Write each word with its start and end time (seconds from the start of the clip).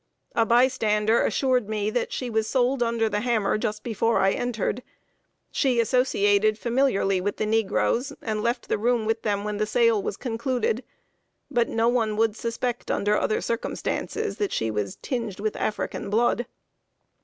A 0.33 0.47
by 0.47 0.67
stander 0.67 1.23
assured 1.23 1.69
me 1.69 1.91
that 1.91 2.11
she 2.11 2.27
was 2.27 2.47
sold 2.47 2.81
under 2.81 3.07
the 3.07 3.19
hammer, 3.19 3.55
just 3.59 3.83
before 3.83 4.17
I 4.17 4.31
entered. 4.31 4.81
She 5.51 5.79
associated 5.79 6.57
familiarly 6.57 7.21
with 7.21 7.37
the 7.37 7.45
negroes, 7.45 8.11
and 8.19 8.41
left 8.41 8.67
the 8.67 8.79
room 8.79 9.05
with 9.05 9.21
them 9.21 9.43
when 9.43 9.57
the 9.57 9.67
sale 9.67 10.01
was 10.01 10.17
concluded; 10.17 10.83
but 11.51 11.69
no 11.69 11.87
one 11.87 12.17
would 12.17 12.35
suspect, 12.35 12.89
under 12.89 13.15
other 13.15 13.41
circumstances, 13.41 14.37
that 14.37 14.51
she 14.51 14.71
was 14.71 14.97
tinged 15.03 15.39
with 15.39 15.55
African 15.55 16.09
blood. 16.09 16.47